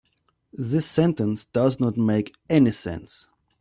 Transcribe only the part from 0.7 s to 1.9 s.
sentence does